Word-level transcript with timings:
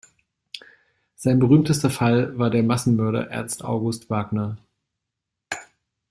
Sein 1.15 1.37
berühmtester 1.37 1.91
Fall 1.91 2.35
war 2.35 2.49
der 2.49 2.63
Massenmörder 2.63 3.27
Ernst 3.29 3.63
August 3.63 4.09
Wagner. 4.09 4.57